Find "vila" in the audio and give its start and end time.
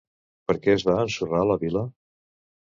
1.67-1.87